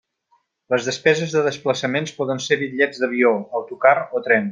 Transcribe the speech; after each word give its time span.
Les 0.73 0.87
despeses 0.87 1.35
de 1.35 1.43
desplaçaments 1.47 2.15
poden 2.21 2.41
ser 2.47 2.57
bitllets 2.63 3.03
d'avió, 3.03 3.35
autocar 3.61 3.93
o 4.07 4.23
tren. 4.31 4.49